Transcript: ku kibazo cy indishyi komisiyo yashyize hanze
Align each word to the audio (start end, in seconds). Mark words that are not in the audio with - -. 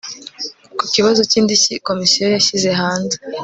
ku 0.77 0.83
kibazo 0.93 1.21
cy 1.29 1.37
indishyi 1.39 1.73
komisiyo 1.87 2.25
yashyize 2.35 2.69
hanze 2.81 3.15